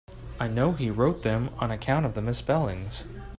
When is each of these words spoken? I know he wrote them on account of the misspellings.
I 0.39 0.47
know 0.47 0.71
he 0.71 0.89
wrote 0.89 1.21
them 1.21 1.51
on 1.59 1.69
account 1.69 2.07
of 2.07 2.15
the 2.15 2.23
misspellings. 2.23 3.03